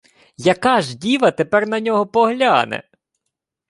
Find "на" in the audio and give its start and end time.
1.67-1.79